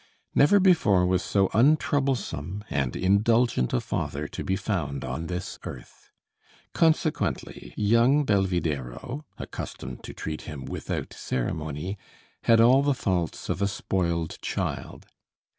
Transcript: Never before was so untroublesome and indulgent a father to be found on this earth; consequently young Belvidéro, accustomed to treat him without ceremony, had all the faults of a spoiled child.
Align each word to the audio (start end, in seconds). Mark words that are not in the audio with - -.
Never 0.33 0.59
before 0.59 1.05
was 1.05 1.21
so 1.21 1.47
untroublesome 1.49 2.63
and 2.71 2.95
indulgent 2.95 3.71
a 3.71 3.79
father 3.79 4.27
to 4.29 4.43
be 4.43 4.55
found 4.55 5.05
on 5.05 5.27
this 5.27 5.59
earth; 5.63 6.09
consequently 6.73 7.71
young 7.77 8.25
Belvidéro, 8.25 9.25
accustomed 9.37 10.01
to 10.03 10.13
treat 10.15 10.41
him 10.49 10.65
without 10.65 11.13
ceremony, 11.13 11.99
had 12.45 12.59
all 12.59 12.81
the 12.81 12.95
faults 12.95 13.47
of 13.47 13.61
a 13.61 13.67
spoiled 13.67 14.39
child. 14.41 15.05